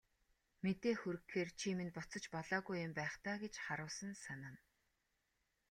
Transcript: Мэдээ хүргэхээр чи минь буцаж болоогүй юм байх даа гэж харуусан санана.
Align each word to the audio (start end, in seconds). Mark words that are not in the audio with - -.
Мэдээ 0.63 0.95
хүргэхээр 0.97 1.49
чи 1.59 1.69
минь 1.77 1.93
буцаж 1.97 2.23
болоогүй 2.35 2.77
юм 2.85 2.91
байх 2.99 3.15
даа 3.25 3.37
гэж 3.43 3.53
харуусан 3.65 4.11
санана. 4.25 4.59